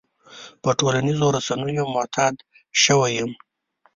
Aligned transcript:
په 0.61 0.69
ټولنيزو 0.79 1.27
رسنيو 1.35 1.85
معتاد 1.95 2.35
شوی 2.83 3.11
يم. 3.19 3.31